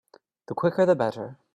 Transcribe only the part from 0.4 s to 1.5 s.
The quicker the better.